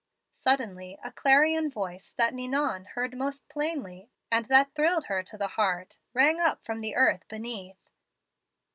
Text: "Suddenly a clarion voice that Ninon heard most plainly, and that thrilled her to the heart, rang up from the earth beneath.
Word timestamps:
"Suddenly 0.33 0.97
a 1.03 1.11
clarion 1.11 1.69
voice 1.69 2.11
that 2.13 2.33
Ninon 2.33 2.85
heard 2.85 3.15
most 3.15 3.47
plainly, 3.47 4.09
and 4.31 4.45
that 4.45 4.73
thrilled 4.73 5.05
her 5.05 5.21
to 5.21 5.37
the 5.37 5.49
heart, 5.49 5.99
rang 6.15 6.39
up 6.39 6.65
from 6.65 6.79
the 6.79 6.95
earth 6.95 7.27
beneath. 7.27 7.77